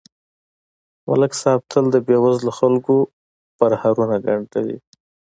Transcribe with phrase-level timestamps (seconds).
[1.07, 2.95] ملک صاحب تل د بېوزلو خلکو
[3.57, 4.77] پرهارونه گنډلي